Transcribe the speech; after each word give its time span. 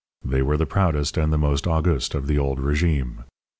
They 0.25 0.41
were 0.41 0.57
the 0.57 0.65
proudest 0.65 1.15
and 1.15 1.29
most 1.37 1.67
august 1.67 2.15
of 2.15 2.25
the 2.25 2.39
old 2.39 2.57
régime. 2.57 3.23